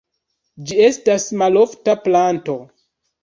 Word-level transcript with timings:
Ĝi 0.69 0.77
estas 0.85 1.27
malofta 1.41 1.95
planto. 2.07 2.57